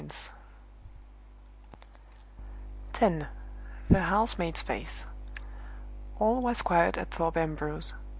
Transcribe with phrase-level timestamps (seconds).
[0.01, 0.31] "Miss
[2.97, 3.25] Gwilt." X.
[3.87, 5.05] THE HOUSE MAID'S FACE.
[6.17, 7.93] All was quiet at Thorpe Ambrose.